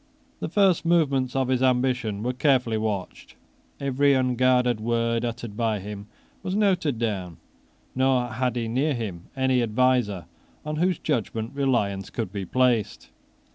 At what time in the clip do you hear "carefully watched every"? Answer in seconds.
2.33-4.15